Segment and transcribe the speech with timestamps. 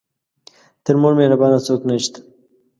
[0.83, 2.19] تر مور مهربانه څوک نه شته.